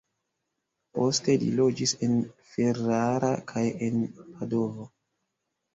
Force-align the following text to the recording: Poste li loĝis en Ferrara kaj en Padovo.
Poste 0.99 1.35
li 1.43 1.51
loĝis 1.59 1.93
en 2.09 2.17
Ferrara 2.55 3.31
kaj 3.53 3.65
en 3.91 4.05
Padovo. 4.25 4.93